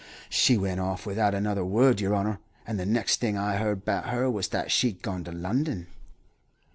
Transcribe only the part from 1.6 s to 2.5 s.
word, yer honour,